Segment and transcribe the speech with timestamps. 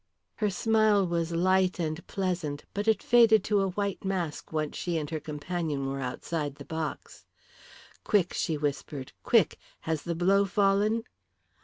[0.37, 2.65] Her smile was light and pleasant.
[2.73, 6.65] But it faded to a white mask once she and her companion were outside the
[6.65, 7.23] box.
[8.03, 9.11] "Quick," she whispered.
[9.21, 9.59] "Quick.
[9.81, 11.03] Has the blow fallen?"